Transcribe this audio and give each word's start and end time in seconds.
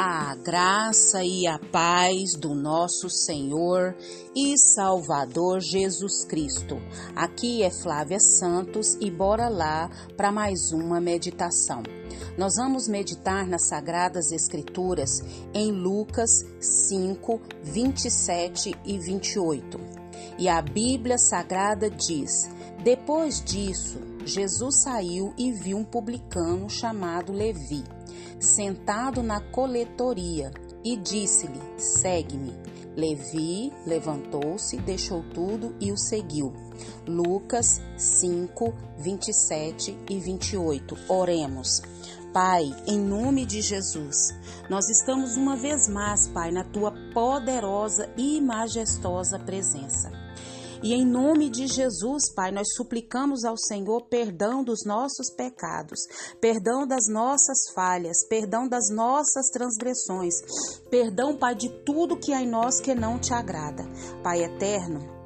A 0.00 0.36
graça 0.36 1.24
e 1.24 1.44
a 1.48 1.58
paz 1.58 2.36
do 2.36 2.54
nosso 2.54 3.10
Senhor 3.10 3.96
e 4.32 4.56
Salvador 4.56 5.58
Jesus 5.60 6.24
Cristo. 6.24 6.76
Aqui 7.16 7.64
é 7.64 7.70
Flávia 7.82 8.20
Santos 8.20 8.96
e 9.00 9.10
bora 9.10 9.48
lá 9.48 9.90
para 10.16 10.30
mais 10.30 10.70
uma 10.70 11.00
meditação. 11.00 11.82
Nós 12.38 12.54
vamos 12.54 12.86
meditar 12.86 13.44
nas 13.48 13.66
Sagradas 13.66 14.30
Escrituras 14.30 15.20
em 15.52 15.72
Lucas 15.72 16.30
5, 16.60 17.40
27 17.64 18.78
e 18.84 18.98
28. 19.00 19.80
E 20.38 20.48
a 20.48 20.62
Bíblia 20.62 21.18
Sagrada 21.18 21.90
diz: 21.90 22.48
Depois 22.84 23.42
disso, 23.42 23.98
Jesus 24.24 24.76
saiu 24.76 25.34
e 25.36 25.50
viu 25.50 25.76
um 25.76 25.84
publicano 25.84 26.70
chamado 26.70 27.32
Levi 27.32 27.97
sentado 28.38 29.22
na 29.22 29.40
coletoria, 29.40 30.50
e 30.84 30.96
disse-lhe: 30.96 31.60
Segue-me. 31.76 32.56
Levi 32.96 33.72
levantou-se, 33.86 34.76
deixou 34.78 35.22
tudo 35.32 35.74
e 35.80 35.92
o 35.92 35.96
seguiu. 35.96 36.52
Lucas 37.06 37.80
5, 37.96 38.74
27 38.98 39.96
e 40.10 40.18
28. 40.18 40.98
Oremos. 41.08 41.80
Pai, 42.32 42.74
em 42.86 42.98
nome 42.98 43.46
de 43.46 43.62
Jesus, 43.62 44.34
nós 44.68 44.88
estamos 44.88 45.36
uma 45.36 45.56
vez 45.56 45.88
mais, 45.88 46.26
Pai, 46.28 46.50
na 46.50 46.64
tua 46.64 46.92
poderosa 47.14 48.10
e 48.16 48.40
majestosa 48.40 49.38
presença. 49.38 50.27
E 50.82 50.94
em 50.94 51.04
nome 51.04 51.50
de 51.50 51.66
Jesus, 51.66 52.32
Pai, 52.34 52.52
nós 52.52 52.68
suplicamos 52.76 53.44
ao 53.44 53.56
Senhor 53.56 54.02
perdão 54.08 54.62
dos 54.62 54.84
nossos 54.86 55.30
pecados, 55.30 55.98
perdão 56.40 56.86
das 56.86 57.08
nossas 57.08 57.70
falhas, 57.74 58.26
perdão 58.28 58.68
das 58.68 58.88
nossas 58.90 59.48
transgressões, 59.50 60.34
perdão, 60.90 61.36
Pai, 61.36 61.54
de 61.54 61.68
tudo 61.84 62.16
que 62.16 62.32
há 62.32 62.40
em 62.40 62.48
nós 62.48 62.80
que 62.80 62.94
não 62.94 63.18
te 63.18 63.34
agrada. 63.34 63.84
Pai 64.22 64.44
eterno, 64.44 65.17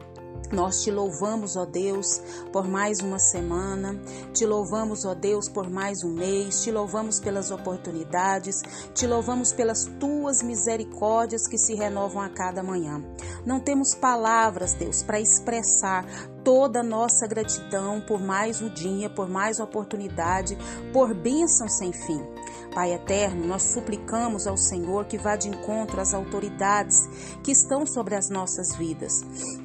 nós 0.53 0.83
te 0.83 0.91
louvamos, 0.91 1.56
ó 1.56 1.64
Deus, 1.64 2.20
por 2.53 2.69
mais 2.69 3.00
uma 3.00 3.19
semana, 3.19 3.98
te 4.33 4.45
louvamos, 4.45 5.05
ó 5.05 5.14
Deus, 5.14 5.48
por 5.48 5.69
mais 5.70 6.05
um 6.05 6.12
mês, 6.12 6.62
te 6.62 6.70
louvamos 6.70 7.19
pelas 7.19 7.50
oportunidades, 7.50 8.62
te 8.95 9.06
louvamos 9.06 9.53
pelas 9.53 9.86
tuas 9.98 10.42
misericórdias 10.42 11.48
que 11.48 11.56
se 11.56 11.75
renovam 11.75 12.23
a 12.23 12.28
cada 12.28 12.62
manhã. 12.62 13.03
Não 13.47 13.58
temos 13.58 13.95
palavras, 13.95 14.75
Deus, 14.75 15.03
para 15.03 15.20
expressar 15.20 16.05
toda 16.45 16.80
a 16.80 16.84
nossa 16.84 17.27
gratidão 17.27 18.00
por 18.00 18.20
mais 18.20 18.61
um 18.61 18.69
dia, 18.69 19.08
por 19.08 19.28
mais 19.28 19.58
oportunidade, 19.58 20.56
por 20.92 21.14
bênção 21.14 21.69
sem 21.69 21.92
fim. 21.92 22.31
Pai 22.75 22.95
eterno, 22.95 23.47
nós 23.47 23.62
suplicamos 23.62 24.47
ao 24.47 24.56
Senhor 24.56 25.05
que 25.05 25.19
vá 25.19 25.37
de 25.37 25.48
encontro 25.48 26.01
às 26.01 26.15
autoridades 26.15 27.06
que 27.42 27.53
estão 27.53 27.87
sobre 27.87 28.14
as 28.14 28.31
nossas 28.31 28.75
vidas. 28.77 29.23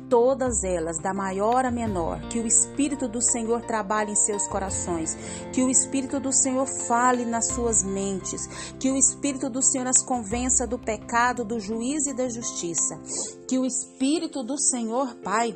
Todas 0.09 0.63
elas, 0.63 0.99
da 0.99 1.13
maior 1.13 1.65
a 1.65 1.71
menor, 1.71 2.19
que 2.29 2.39
o 2.39 2.47
Espírito 2.47 3.07
do 3.07 3.21
Senhor 3.21 3.61
trabalhe 3.61 4.11
em 4.11 4.15
seus 4.15 4.47
corações, 4.47 5.17
que 5.53 5.61
o 5.61 5.69
Espírito 5.69 6.19
do 6.19 6.31
Senhor 6.31 6.65
fale 6.65 7.25
nas 7.25 7.47
suas 7.47 7.83
mentes, 7.83 8.47
que 8.79 8.89
o 8.89 8.97
Espírito 8.97 9.49
do 9.49 9.61
Senhor 9.61 9.87
as 9.87 10.01
convença 10.01 10.65
do 10.65 10.77
pecado, 10.77 11.43
do 11.43 11.59
juízo 11.59 12.09
e 12.09 12.13
da 12.13 12.29
justiça, 12.29 12.99
que 13.47 13.57
o 13.57 13.65
Espírito 13.65 14.43
do 14.43 14.57
Senhor, 14.57 15.15
Pai, 15.15 15.55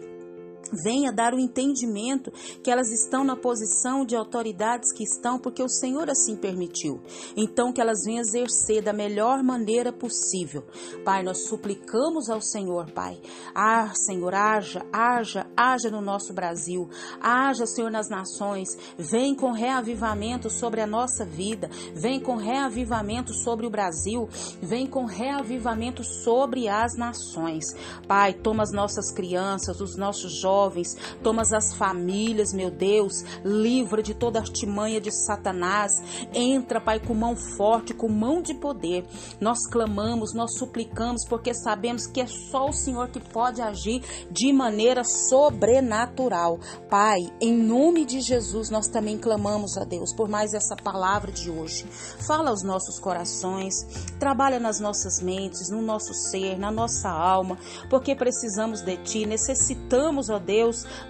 venha 0.71 1.11
dar 1.11 1.33
o 1.33 1.39
entendimento 1.39 2.31
que 2.63 2.71
elas 2.71 2.89
estão 2.91 3.23
na 3.23 3.35
posição 3.35 4.05
de 4.05 4.15
autoridades 4.15 4.91
que 4.93 5.03
estão 5.03 5.37
porque 5.37 5.61
o 5.61 5.69
Senhor 5.69 6.09
assim 6.09 6.35
permitiu. 6.35 7.01
Então 7.35 7.73
que 7.73 7.81
elas 7.81 8.03
venham 8.05 8.21
exercer 8.21 8.81
da 8.81 8.93
melhor 8.93 9.43
maneira 9.43 9.91
possível. 9.91 10.63
Pai, 11.03 11.23
nós 11.23 11.47
suplicamos 11.47 12.29
ao 12.29 12.41
Senhor, 12.41 12.91
Pai. 12.91 13.19
Ah, 13.53 13.93
Senhor, 13.93 14.33
haja, 14.33 14.85
haja, 14.91 15.45
haja 15.55 15.89
no 15.89 16.01
nosso 16.01 16.33
Brasil. 16.33 16.89
Haja, 17.19 17.65
Senhor, 17.65 17.91
nas 17.91 18.09
nações. 18.09 18.69
Vem 18.97 19.35
com 19.35 19.51
reavivamento 19.51 20.49
sobre 20.49 20.81
a 20.81 20.87
nossa 20.87 21.25
vida. 21.25 21.69
Vem 21.93 22.19
com 22.19 22.35
reavivamento 22.35 23.33
sobre 23.33 23.65
o 23.65 23.69
Brasil. 23.69 24.27
Vem 24.61 24.87
com 24.87 25.05
reavivamento 25.05 26.03
sobre 26.03 26.67
as 26.67 26.95
nações. 26.95 27.65
Pai, 28.07 28.33
toma 28.33 28.63
as 28.63 28.71
nossas 28.71 29.11
crianças, 29.11 29.79
os 29.81 29.97
nossos 29.97 30.39
jovens 30.39 30.60
jovens, 30.61 30.95
tomas 31.23 31.51
as 31.51 31.73
famílias, 31.73 32.53
meu 32.53 32.69
Deus, 32.69 33.23
livra 33.43 34.03
de 34.03 34.13
toda 34.13 34.39
artimanha 34.39 35.01
de 35.01 35.11
Satanás. 35.11 35.91
Entra, 36.33 36.79
Pai, 36.79 36.99
com 36.99 37.13
mão 37.13 37.35
forte, 37.35 37.93
com 37.93 38.07
mão 38.07 38.41
de 38.41 38.53
poder. 38.53 39.05
Nós 39.39 39.67
clamamos, 39.67 40.33
nós 40.33 40.57
suplicamos, 40.57 41.25
porque 41.27 41.53
sabemos 41.53 42.05
que 42.05 42.21
é 42.21 42.27
só 42.27 42.69
o 42.69 42.73
Senhor 42.73 43.09
que 43.09 43.19
pode 43.19 43.61
agir 43.61 44.01
de 44.29 44.53
maneira 44.53 45.03
sobrenatural. 45.03 46.59
Pai, 46.89 47.19
em 47.39 47.53
nome 47.53 48.05
de 48.05 48.21
Jesus, 48.21 48.69
nós 48.69 48.87
também 48.87 49.17
clamamos 49.17 49.77
a 49.77 49.83
Deus 49.83 50.13
por 50.13 50.29
mais 50.29 50.53
essa 50.53 50.75
palavra 50.75 51.31
de 51.31 51.49
hoje. 51.49 51.85
Fala 52.25 52.49
aos 52.49 52.63
nossos 52.63 52.99
corações, 52.99 53.73
trabalha 54.19 54.59
nas 54.59 54.79
nossas 54.79 55.21
mentes, 55.21 55.69
no 55.69 55.81
nosso 55.81 56.13
ser, 56.13 56.57
na 56.57 56.71
nossa 56.71 57.09
alma, 57.09 57.57
porque 57.89 58.15
precisamos 58.15 58.81
de 58.81 58.97
Ti, 58.97 59.25
necessitamos, 59.25 60.29
ó 60.29 60.37
Deus, 60.37 60.50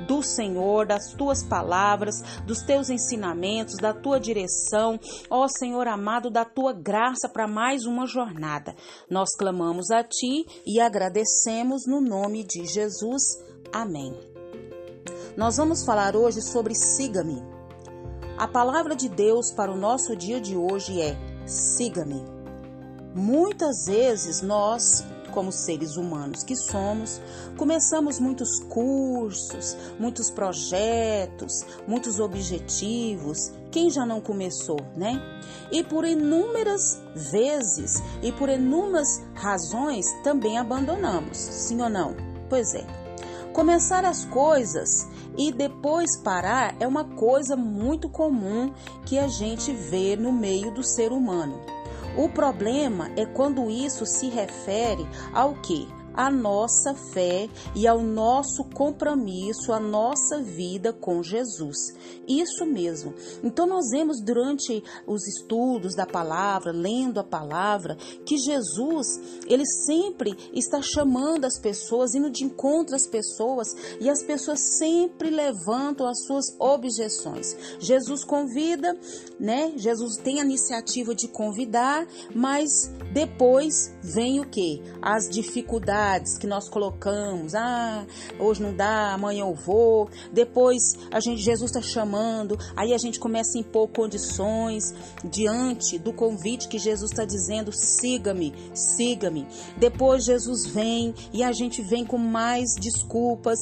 do 0.08 0.22
Senhor, 0.22 0.86
das 0.86 1.14
tuas 1.14 1.44
palavras, 1.44 2.16
dos 2.46 2.62
teus 2.62 2.90
ensinamentos, 2.90 3.78
da 3.78 3.94
tua 3.94 4.20
direção, 4.20 5.00
ó 5.30 5.48
Senhor 5.48 5.88
amado, 5.88 6.30
da 6.30 6.46
tua 6.46 6.74
graça 6.74 7.28
para 7.28 7.48
mais 7.48 7.86
uma 7.86 8.06
jornada. 8.06 8.76
Nós 9.10 9.36
clamamos 9.38 9.90
a 9.92 10.04
ti 10.04 10.46
e 10.66 10.80
agradecemos 10.80 11.86
no 11.88 12.02
nome 12.02 12.44
de 12.44 12.66
Jesus. 12.66 13.24
Amém. 13.74 14.14
Nós 15.36 15.58
vamos 15.58 15.84
falar 15.84 16.16
hoje 16.16 16.42
sobre 16.42 16.76
siga-me. 16.76 17.42
A 18.38 18.48
palavra 18.48 18.96
de 18.96 19.08
Deus 19.08 19.52
para 19.52 19.72
o 19.72 19.78
nosso 19.78 20.16
dia 20.16 20.42
de 20.42 20.58
hoje 20.58 21.02
é: 21.02 21.16
siga-me. 21.46 22.24
Muitas 23.14 23.86
vezes 23.86 24.42
nós 24.42 25.04
como 25.32 25.52
seres 25.52 25.98
humanos 25.98 26.44
que 26.44 26.56
somos, 26.56 27.22
começamos 27.58 28.20
muitos 28.20 28.60
cursos, 28.70 29.76
muitos 30.00 30.30
projetos, 30.30 31.66
muitos 31.88 32.20
objetivos. 32.20 33.52
Quem 33.72 33.90
já 33.90 34.06
não 34.06 34.20
começou, 34.22 34.80
né? 34.96 35.20
E 35.72 35.84
por 35.84 36.06
inúmeras 36.06 37.02
vezes 37.16 38.04
e 38.22 38.32
por 38.32 38.50
inúmeras 38.50 39.22
razões 39.34 40.06
também 40.24 40.58
abandonamos, 40.58 41.38
sim 41.38 41.82
ou 41.82 41.90
não? 41.90 42.16
Pois 42.50 42.74
é. 42.76 42.86
Começar 43.54 44.06
as 44.06 44.24
coisas 44.26 45.08
e 45.38 45.52
depois 45.52 46.18
parar 46.18 46.76
é 46.80 46.88
uma 46.88 47.04
coisa 47.04 47.56
muito 47.56 48.10
comum 48.10 48.74
que 49.06 49.18
a 49.18 49.28
gente 49.28 49.74
vê 49.74 50.16
no 50.16 50.32
meio 50.32 50.72
do 50.72 50.84
ser 50.84 51.12
humano. 51.12 51.60
O 52.18 52.28
problema 52.28 53.10
é 53.16 53.26
quando 53.26 53.70
isso 53.70 54.06
se 54.06 54.28
refere 54.28 55.08
ao 55.34 55.56
que? 55.56 55.88
A 56.14 56.30
nossa 56.30 56.94
fé 56.94 57.50
e 57.76 57.88
ao 57.88 58.02
nosso 58.02 58.64
compromisso, 58.66 59.72
a 59.72 59.80
nossa 59.80 60.42
vida 60.42 60.92
com 60.92 61.24
Jesus. 61.24 61.94
Isso 62.28 62.66
mesmo. 62.66 63.14
Então 63.44 63.66
nós 63.66 63.90
vemos 63.92 64.22
durante 64.22 64.84
os 65.08 65.28
estudos 65.28 65.96
da 65.96 66.06
palavra, 66.06 66.72
lendo 66.72 67.20
a 67.20 67.24
palavra, 67.24 67.96
que 68.26 68.38
Jesus, 68.38 69.20
ele 69.48 69.66
sempre 69.66 70.36
está 70.54 70.82
chamando 70.82 71.46
as 71.46 71.60
pessoas, 71.60 72.16
indo 72.16 72.30
de 72.30 72.44
encontro 72.44 72.96
às 72.96 73.08
pessoas, 73.08 73.68
e 74.00 74.10
as 74.10 74.24
pessoas 74.24 74.60
sempre 74.78 75.30
levantam 75.30 76.08
as 76.08 76.26
suas 76.26 76.46
objeções. 76.60 77.56
Jesus 77.80 78.24
convida, 78.24 78.98
né? 79.40 79.74
Jesus 79.78 80.18
tem 80.18 80.40
a 80.40 80.46
iniciativa 80.46 81.14
de 81.14 81.28
convidar, 81.28 82.08
mas 82.34 82.92
depois 83.14 83.94
vem 84.02 84.40
o 84.40 84.46
que? 84.50 84.82
As 85.02 85.30
dificuldades 85.30 86.01
que 86.40 86.48
nós 86.48 86.68
colocamos. 86.68 87.54
Ah, 87.54 88.06
hoje 88.40 88.62
não 88.62 88.74
dá, 88.74 89.14
amanhã 89.14 89.42
eu 89.42 89.54
vou. 89.54 90.10
Depois 90.32 90.82
a 91.12 91.20
gente 91.20 91.42
Jesus 91.42 91.72
está 91.72 91.82
chamando, 91.82 92.58
aí 92.76 92.94
a 92.94 92.98
gente 92.98 93.20
começa 93.20 93.58
a 93.58 93.62
impor 93.62 93.88
condições 93.90 94.94
diante 95.24 96.00
do 96.00 96.12
convite 96.12 96.68
que 96.68 96.80
Jesus 96.80 97.12
está 97.12 97.26
dizendo: 97.26 97.72
siga-me, 97.72 98.54
siga-me. 98.74 99.48
Depois 99.78 100.26
Jesus 100.26 100.66
vem 100.66 101.14
e 101.32 101.44
a 101.44 101.52
gente 101.52 101.82
vem 101.82 102.06
com 102.06 102.18
mais 102.18 102.76
desculpas 102.76 103.60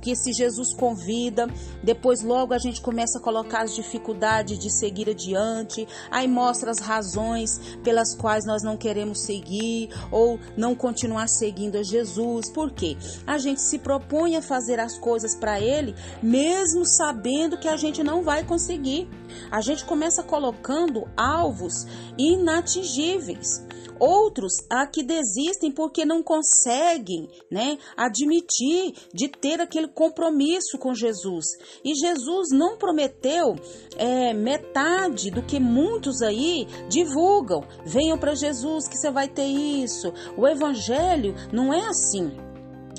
que 0.00 0.16
se 0.16 0.32
Jesus 0.32 0.74
convida, 0.74 1.46
depois 1.82 2.22
logo 2.22 2.54
a 2.54 2.58
gente 2.58 2.80
começa 2.80 3.18
a 3.18 3.22
colocar 3.22 3.62
as 3.62 3.74
dificuldades 3.74 4.58
de 4.58 4.70
seguir 4.70 5.10
adiante, 5.10 5.86
aí 6.10 6.26
mostra 6.26 6.70
as 6.70 6.78
razões 6.78 7.60
pelas 7.82 8.14
quais 8.14 8.44
nós 8.46 8.62
não 8.62 8.76
queremos 8.76 9.20
seguir 9.22 9.90
ou 10.10 10.38
não 10.56 10.74
continuar 10.74 11.28
seguindo 11.28 11.81
Jesus, 11.82 12.50
porque 12.50 12.96
a 13.26 13.38
gente 13.38 13.60
se 13.60 13.78
propõe 13.78 14.36
a 14.36 14.42
fazer 14.42 14.80
as 14.80 14.98
coisas 14.98 15.34
para 15.34 15.60
Ele, 15.60 15.94
mesmo 16.22 16.84
sabendo 16.84 17.58
que 17.58 17.68
a 17.68 17.76
gente 17.76 18.02
não 18.02 18.22
vai 18.22 18.44
conseguir. 18.44 19.08
A 19.50 19.60
gente 19.60 19.84
começa 19.84 20.22
colocando 20.22 21.08
alvos 21.16 21.86
inatingíveis. 22.18 23.64
Outros 24.04 24.54
a 24.68 24.84
que 24.84 25.00
desistem 25.00 25.70
porque 25.70 26.04
não 26.04 26.24
conseguem, 26.24 27.28
né, 27.48 27.78
admitir 27.96 28.94
de 29.14 29.28
ter 29.28 29.60
aquele 29.60 29.86
compromisso 29.86 30.76
com 30.76 30.92
Jesus. 30.92 31.44
E 31.84 31.94
Jesus 31.94 32.48
não 32.50 32.76
prometeu 32.76 33.54
é, 33.96 34.34
metade 34.34 35.30
do 35.30 35.40
que 35.40 35.60
muitos 35.60 36.20
aí 36.20 36.66
divulgam. 36.88 37.62
Venham 37.86 38.18
para 38.18 38.34
Jesus 38.34 38.88
que 38.88 38.98
você 38.98 39.08
vai 39.08 39.28
ter 39.28 39.46
isso. 39.46 40.12
O 40.36 40.48
evangelho 40.48 41.36
não 41.52 41.72
é 41.72 41.86
assim. 41.86 42.51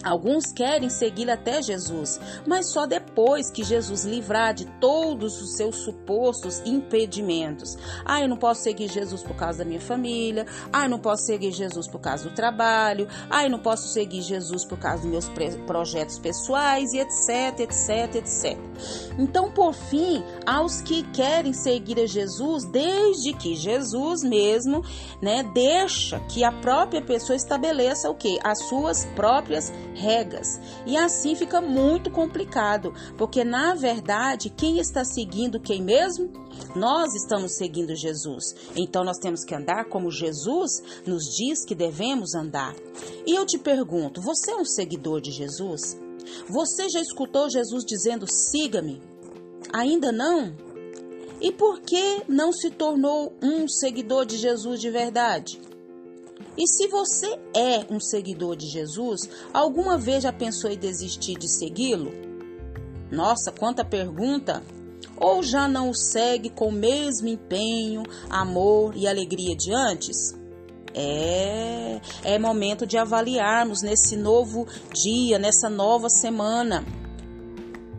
Alguns 0.04 0.52
querem 0.52 0.90
seguir 0.90 1.30
até 1.30 1.62
Jesus, 1.62 2.20
mas 2.46 2.72
só 2.72 2.86
depois 2.86 3.50
que 3.50 3.64
Jesus 3.64 4.04
livrar 4.04 4.54
de 4.54 4.66
todos 4.80 5.42
os 5.42 5.56
seus 5.56 5.78
supostos 5.78 6.62
impedimentos. 6.66 7.78
Ah, 8.06 8.22
eu 8.22 8.28
não 8.28 8.38
posso 8.38 8.64
seguir 8.64 8.90
Jesus 8.90 9.24
por 9.24 9.36
causa 9.36 9.60
da 9.60 9.66
minha 9.66 9.80
família. 9.80 10.46
Ah, 10.72 10.86
eu 10.86 10.90
não 10.90 11.00
posso 11.00 11.26
seguir 11.26 11.52
Jesus 11.52 11.88
por 11.88 12.02
causa 12.02 12.28
do 12.28 12.36
trabalho. 12.36 13.08
Ah, 13.30 13.44
eu 13.44 13.50
não 13.50 13.60
posso 13.60 13.88
seguir 13.88 14.22
Jesus 14.22 14.66
por 14.66 14.78
causa 14.78 15.04
dos 15.04 15.12
meus 15.12 15.30
projetos 15.66 16.20
pessoais 16.20 16.94
e 16.94 17.00
etc, 17.00 17.62
etc, 17.62 18.16
etc. 18.16 18.58
Então, 19.18 19.52
por 19.52 19.74
fim, 19.74 20.24
aos 20.46 20.82
que 20.82 21.04
querem 21.12 21.54
seguir 21.54 22.00
a 22.00 22.06
Jesus, 22.06 22.66
desde 22.66 23.34
que 23.34 23.56
Jesus 23.56 24.24
mesmo, 24.24 24.84
né, 25.22 25.44
deixa 25.54 26.20
que 26.22 26.44
a 26.44 26.52
própria 26.52 27.02
pessoa 27.02 27.36
estabeleça 27.36 28.10
o 28.10 28.16
que? 28.16 28.38
As 28.44 28.60
suas 28.68 29.06
próprias 29.16 29.72
regras. 29.94 30.60
E 30.86 30.98
assim 30.98 31.36
fica 31.36 31.62
muito 31.62 32.10
complicado, 32.12 32.94
porque 33.18 33.44
na 33.44 33.74
verdade, 33.74 34.50
quem 34.50 34.80
está 34.80 35.04
seguindo 35.04 35.60
quem 35.60 35.82
mesmo? 35.82 36.32
Nós 36.76 37.14
estamos 37.16 37.56
seguindo 37.56 37.96
Jesus. 37.96 38.56
Então 38.76 39.04
nós 39.04 39.18
temos 39.18 39.44
que 39.44 39.56
andar 39.56 39.86
como 39.86 40.12
Jesus 40.12 40.82
nos 41.06 41.36
diz 41.36 41.66
que 41.66 41.76
devemos 41.76 42.36
andar. 42.36 42.76
E 43.26 43.34
eu 43.34 43.46
te 43.46 43.58
pergunto, 43.58 44.22
você 44.22 44.52
é 44.52 44.56
um 44.56 44.66
seguidor 44.66 45.22
de 45.22 45.32
Jesus? 45.32 45.98
Você 46.48 46.90
já 46.90 47.02
escutou 47.02 47.50
Jesus 47.50 47.84
dizendo: 47.86 48.26
"Siga-me"? 48.28 49.02
Ainda 49.72 50.12
não? 50.12 50.56
E 51.42 51.52
por 51.52 51.82
que 51.82 52.24
não 52.28 52.54
se 52.54 52.70
tornou 52.70 53.34
um 53.42 53.68
seguidor 53.68 54.26
de 54.26 54.38
Jesus 54.38 54.80
de 54.80 54.90
verdade? 54.90 55.60
E 56.58 56.68
se 56.68 56.88
você 56.88 57.40
é 57.56 57.86
um 57.90 58.00
seguidor 58.00 58.56
de 58.56 58.68
Jesus, 58.68 59.30
alguma 59.54 59.98
vez 59.98 60.24
já 60.24 60.32
pensou 60.32 60.70
em 60.70 60.78
desistir 60.78 61.38
de 61.38 61.48
segui-lo? 61.48 62.12
Nossa, 63.12 63.52
quanta 63.52 63.84
pergunta! 63.84 64.64
Ou 65.18 65.44
já 65.44 65.68
não 65.68 65.90
o 65.90 65.96
segue 65.96 66.50
com 66.50 66.68
o 66.68 66.72
mesmo 66.72 67.28
empenho, 67.28 68.04
amor 68.30 68.96
e 68.96 69.08
alegria 69.08 69.56
de 69.56 69.74
antes? 69.74 70.34
É, 70.94 72.00
é 72.24 72.40
momento 72.40 72.86
de 72.86 72.98
avaliarmos 72.98 73.82
nesse 73.82 74.16
novo 74.16 74.68
dia, 74.94 75.40
nessa 75.40 75.70
nova 75.70 76.10
semana. 76.10 76.84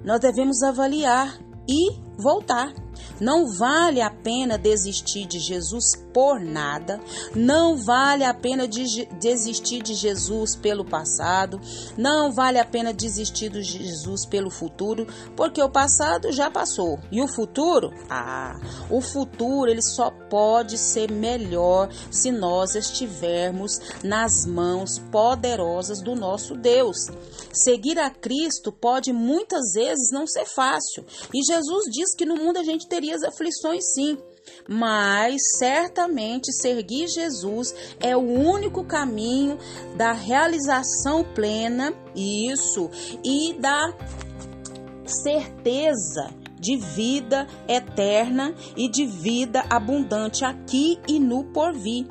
Nós 0.04 0.20
devemos 0.20 0.62
avaliar 0.62 1.40
e 1.69 1.90
voltar. 2.19 2.72
Não 3.20 3.46
vale 3.56 4.00
a 4.00 4.11
pena 4.11 4.58
desistir 4.58 5.26
de 5.26 5.38
Jesus 5.38 5.94
por 6.12 6.40
nada, 6.40 7.00
não 7.34 7.76
vale 7.76 8.25
a 8.25 8.34
pena 8.34 8.66
de 8.66 9.06
desistir 9.20 9.82
de 9.82 9.94
Jesus 9.94 10.55
pelo 10.56 10.84
passado, 10.84 11.61
não 11.96 12.32
vale 12.32 12.58
a 12.58 12.64
pena 12.64 12.93
desistir 12.93 13.50
de 13.50 13.62
Jesus 13.62 14.25
pelo 14.26 14.50
futuro, 14.50 15.06
porque 15.37 15.62
o 15.62 15.70
passado 15.70 16.32
já 16.32 16.50
passou. 16.50 16.99
E 17.11 17.20
o 17.20 17.28
futuro, 17.28 17.93
ah, 18.11 18.56
o 18.90 19.00
futuro 19.00 19.70
ele 19.70 19.82
só 19.82 20.11
pode 20.31 20.78
ser 20.78 21.11
melhor 21.11 21.88
se 22.11 22.31
nós 22.31 22.75
estivermos 22.75 23.81
nas 24.02 24.46
mãos 24.46 24.99
poderosas 25.11 26.00
do 26.00 26.14
nosso 26.14 26.55
Deus. 26.55 26.96
Seguir 27.52 27.99
a 27.99 28.11
Cristo 28.11 28.72
pode 28.72 29.12
muitas 29.12 29.72
vezes 29.75 30.11
não 30.12 30.26
ser 30.26 30.46
fácil, 30.46 31.05
e 31.32 31.43
Jesus 31.44 31.84
diz 31.90 32.14
que 32.14 32.26
no 32.26 32.37
mundo 32.37 32.58
a 32.58 32.64
gente 32.64 32.88
teria 32.88 33.03
as 33.12 33.22
aflições 33.22 33.84
sim. 33.92 34.18
Mas 34.68 35.40
certamente 35.58 36.52
seguir 36.52 37.08
Jesus 37.08 37.74
é 38.00 38.16
o 38.16 38.20
único 38.20 38.84
caminho 38.84 39.58
da 39.96 40.12
realização 40.12 41.24
plena, 41.24 41.94
isso, 42.14 42.90
e 43.24 43.54
da 43.54 43.94
certeza 45.06 46.44
de 46.64 46.78
vida 46.78 47.46
eterna 47.69 48.55
e 48.75 48.88
de 48.88 49.05
vida 49.05 49.62
abundante 49.69 50.46
aqui 50.46 50.99
e 51.06 51.20
no 51.20 51.44
porvir. 51.44 52.06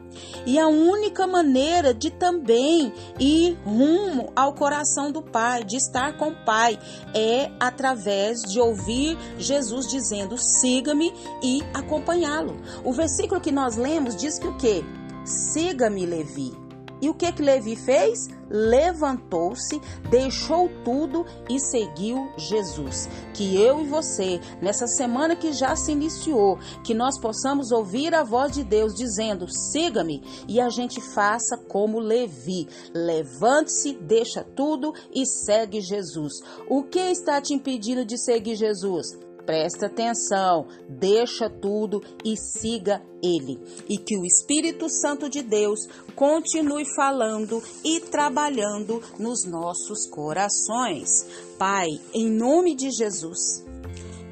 E 0.46 0.60
a 0.60 0.68
única 0.68 1.26
maneira 1.26 1.92
de 1.92 2.12
também 2.12 2.94
ir 3.20 3.58
rumo 3.66 4.32
ao 4.36 4.54
coração 4.54 5.12
do 5.12 5.24
Pai, 5.24 5.64
de 5.64 5.76
estar 5.76 6.16
com 6.18 6.30
o 6.30 6.46
Pai, 6.46 6.78
é 7.16 7.50
através 7.60 8.44
de 8.44 8.60
ouvir 8.60 9.18
Jesus 9.40 9.88
dizendo: 9.88 10.38
siga-me 10.38 11.12
e 11.42 11.64
acompanhá-lo. 11.74 12.56
O 12.84 12.94
versículo 12.94 13.42
que 13.42 13.52
nós 13.52 13.76
lemos 13.76 14.16
diz 14.16 14.38
que 14.38 14.48
o 14.48 14.56
que? 14.56 14.86
Siga-me, 15.26 16.06
Levi. 16.06 16.63
E 17.04 17.10
o 17.10 17.14
que 17.14 17.34
que 17.34 17.42
Levi 17.42 17.76
fez? 17.76 18.30
Levantou-se, 18.50 19.78
deixou 20.10 20.70
tudo 20.86 21.26
e 21.50 21.60
seguiu 21.60 22.32
Jesus. 22.38 23.10
Que 23.34 23.62
eu 23.62 23.82
e 23.82 23.88
você, 23.90 24.40
nessa 24.62 24.88
semana 24.88 25.36
que 25.36 25.52
já 25.52 25.76
se 25.76 25.92
iniciou, 25.92 26.58
que 26.82 26.94
nós 26.94 27.20
possamos 27.20 27.74
ouvir 27.74 28.16
a 28.16 28.24
voz 28.24 28.54
de 28.54 28.64
Deus 28.64 28.96
dizendo: 28.96 29.50
"Siga-me", 29.50 30.24
e 30.48 30.62
a 30.62 30.70
gente 30.70 31.02
faça 31.02 31.58
como 31.58 32.00
Levi. 32.00 32.70
Levante-se, 32.94 33.96
deixa 33.96 34.42
tudo 34.42 34.94
e 35.14 35.26
segue 35.26 35.82
Jesus. 35.82 36.36
O 36.70 36.84
que 36.84 37.00
está 37.00 37.42
te 37.42 37.54
impedindo 37.54 38.06
de 38.06 38.18
seguir 38.18 38.56
Jesus? 38.56 39.23
Presta 39.46 39.88
atenção, 39.88 40.68
deixa 40.88 41.50
tudo 41.50 42.02
e 42.24 42.38
siga 42.38 43.02
Ele. 43.22 43.60
E 43.90 43.98
que 43.98 44.18
o 44.18 44.26
Espírito 44.26 44.90
Santo 44.90 45.30
de 45.30 45.42
Deus 45.42 45.88
continue 46.16 46.86
falando 46.96 47.62
e 47.84 48.00
trabalhando 48.00 49.02
nos 49.20 49.44
nossos 49.46 50.08
corações. 50.08 51.26
Pai, 51.58 51.90
em 52.14 52.30
nome 52.30 52.74
de 52.76 52.90
Jesus, 52.92 53.64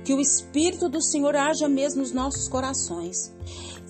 que 0.05 0.13
o 0.13 0.21
Espírito 0.21 0.87
do 0.87 1.01
Senhor 1.01 1.35
haja 1.35 1.67
mesmo 1.67 2.01
nos 2.01 2.11
nossos 2.11 2.47
corações. 2.47 3.31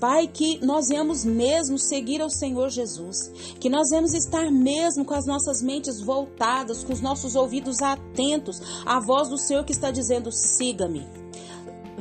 Pai, 0.02 0.28
que 0.28 0.58
nós 0.66 0.88
venhamos 0.88 1.24
mesmo 1.24 1.78
seguir 1.78 2.24
ao 2.24 2.30
Senhor 2.32 2.72
Jesus, 2.72 3.32
que 3.60 3.70
nós 3.70 3.92
venhamos 3.92 4.16
estar 4.16 4.52
mesmo 4.52 5.06
com 5.06 5.14
as 5.14 5.28
nossas 5.28 5.62
mentes 5.62 6.02
voltadas, 6.02 6.84
com 6.84 6.92
os 6.92 7.02
nossos 7.02 7.36
ouvidos 7.36 7.84
atentos 7.84 8.60
à 8.84 9.00
voz 9.00 9.30
do 9.30 9.38
Senhor 9.38 9.64
que 9.64 9.72
está 9.72 9.92
dizendo: 9.92 10.32
siga-me. 10.32 11.06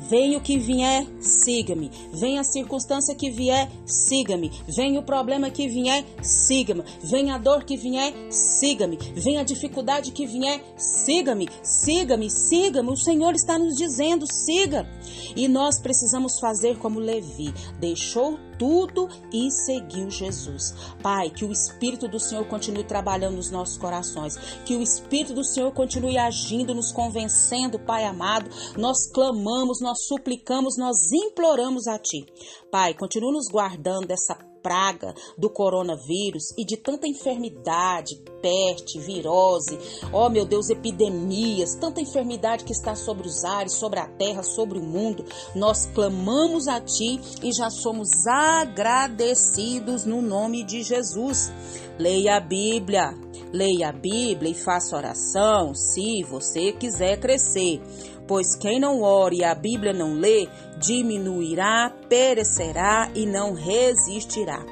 Venha 0.09 0.39
o 0.39 0.41
que 0.41 0.57
vier, 0.57 1.07
siga-me. 1.21 1.91
Venha 2.11 2.41
a 2.41 2.45
circunstância 2.45 3.15
que 3.15 3.31
vier, 3.31 3.71
siga-me. 3.85 4.51
Venha 4.67 4.99
o 4.99 5.03
problema 5.03 5.51
que 5.51 5.69
vier, 5.69 6.03
siga-me. 6.23 6.83
Venha 7.03 7.35
a 7.35 7.39
dor 7.39 7.65
que 7.65 7.77
vier, 7.77 8.15
siga-me. 8.31 8.97
Venha 9.15 9.43
a 9.43 9.45
dificuldade 9.45 10.11
que 10.11 10.27
vier, 10.27 10.65
siga-me. 10.77 11.49
Siga-me, 11.63 12.31
siga-me. 12.31 12.91
O 12.91 12.97
Senhor 12.97 13.35
está 13.35 13.59
nos 13.59 13.77
dizendo, 13.77 14.27
siga. 14.27 14.89
E 15.37 15.49
nós 15.49 15.81
precisamos 15.81 16.39
fazer 16.39 16.79
como 16.79 17.01
Levi, 17.01 17.53
deixou 17.79 18.39
tudo 18.59 19.09
e 19.33 19.51
seguiu 19.51 20.11
Jesus. 20.11 20.75
Pai, 21.03 21.31
que 21.31 21.45
o 21.45 21.53
Espírito 21.53 22.07
do 22.07 22.21
Senhor 22.21 22.45
continue 22.47 22.85
trabalhando 22.85 23.37
nos 23.37 23.51
nossos 23.51 23.79
corações, 23.79 24.37
que 24.65 24.77
o 24.77 24.83
Espírito 24.83 25.33
do 25.33 25.45
Senhor 25.45 25.73
continue 25.73 26.19
agindo, 26.19 26.75
nos 26.75 26.93
convencendo, 26.93 27.79
Pai 27.79 28.05
amado. 28.05 28.51
Nós 28.77 29.11
clamamos, 29.13 29.81
nós 29.81 30.07
suplicamos, 30.07 30.77
nós 30.77 30.97
imploramos 31.13 31.87
a 31.87 31.99
Ti. 31.99 32.27
Pai, 32.71 32.95
continue 32.95 33.33
nos 33.33 33.49
guardando 33.49 34.07
dessa 34.07 34.50
praga 34.63 35.15
do 35.37 35.51
coronavírus 35.51 36.51
e 36.57 36.65
de 36.65 36.77
tanta 36.77 37.07
enfermidade, 37.07 38.21
peste, 38.41 38.99
virose, 38.99 39.79
ó 40.13 40.27
oh, 40.27 40.31
meu 40.31 40.45
Deus, 40.45 40.71
epidemias, 40.71 41.75
tanta 41.75 42.01
enfermidade 42.01 42.65
que 42.65 42.73
está 42.73 42.95
sobre 42.95 43.27
os 43.27 43.45
ares, 43.45 43.75
sobre 43.75 44.01
a 44.01 44.07
terra, 44.07 44.43
sobre 44.43 44.79
o 44.79 44.83
mundo, 44.83 45.25
nós 45.55 45.87
clamamos 45.87 46.69
a 46.69 46.81
Ti 46.81 47.21
e 47.43 47.53
já 47.53 47.71
somos 47.71 48.27
agradecidos 48.27 50.05
no 50.05 50.23
nome 50.23 50.65
de 50.65 50.83
Jesus. 50.83 51.53
Leia 51.99 52.37
a 52.37 52.41
Bíblia, 52.41 53.15
leia 53.53 53.89
a 53.89 53.93
Bíblia 53.93 54.51
e 54.51 54.55
faça 54.55 54.97
oração 54.97 55.75
se 55.75 56.23
você 56.23 56.73
quiser 56.73 57.19
crescer 57.19 57.81
pois 58.31 58.55
quem 58.55 58.79
não 58.79 59.03
ore 59.03 59.39
e 59.39 59.45
a 59.45 59.53
Bíblia 59.57 59.93
não 59.93 60.15
lê, 60.15 60.49
diminuirá, 60.79 61.93
perecerá 62.09 63.11
e 63.13 63.27
não 63.27 63.55
resistirá. 63.55 64.65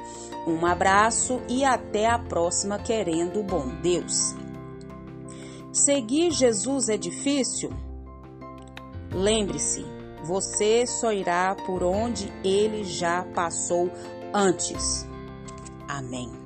Um 0.47 0.65
abraço 0.65 1.41
e 1.49 1.65
até 1.65 2.07
a 2.07 2.17
próxima, 2.17 2.79
querendo 2.79 3.41
o 3.41 3.43
bom 3.43 3.67
Deus. 3.81 4.33
Seguir 5.73 6.31
Jesus 6.31 6.87
é 6.87 6.95
difícil? 6.95 7.69
Lembre-se, 9.11 9.85
você 10.23 10.87
só 10.87 11.11
irá 11.11 11.53
por 11.65 11.83
onde 11.83 12.31
ele 12.45 12.85
já 12.85 13.25
passou 13.35 13.91
antes. 14.33 15.05
Amém. 15.85 16.38